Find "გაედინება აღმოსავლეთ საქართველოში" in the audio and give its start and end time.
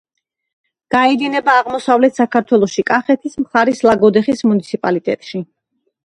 0.93-2.83